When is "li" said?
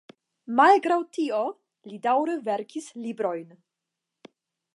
1.91-2.01